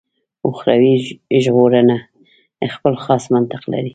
[0.47, 0.93] اخروي
[1.43, 1.97] ژغورنه
[2.75, 3.89] خپل خاص منطق لري.